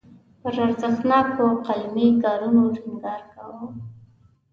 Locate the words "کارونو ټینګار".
2.23-3.21